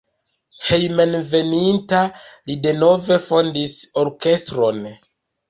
Hejmenveninta 0.69 1.99
li 2.15 2.57
denove 2.65 3.19
fondis 3.27 3.77
orkestron. 4.07 4.83